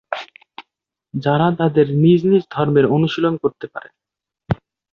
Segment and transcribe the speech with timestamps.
[1.13, 3.89] যারা তাদের নিজ নিজ ধর্মের অনুশীলন করতে পারে।